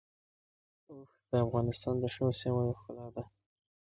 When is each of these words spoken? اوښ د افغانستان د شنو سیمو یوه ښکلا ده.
اوښ 0.91 1.11
د 1.29 1.31
افغانستان 1.45 1.95
د 1.99 2.03
شنو 2.13 2.37
سیمو 2.41 2.61
یوه 2.67 2.75
ښکلا 2.79 3.05
ده. 3.15 3.23